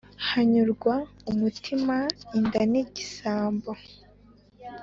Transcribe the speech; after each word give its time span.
hanyurwa 0.29 0.93
umutima 1.31 1.95
inda 2.37 2.61
ni 2.71 2.79
igisambo 2.83 3.71